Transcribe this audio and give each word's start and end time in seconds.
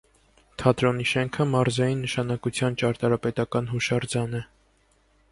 Թատրոնի 0.59 1.03
շենքը 1.09 1.45
մարզային 1.49 2.01
նշանակության 2.05 2.77
ճարտարապետական 2.83 3.69
հուշարձան 3.75 4.33
է։ 4.41 4.41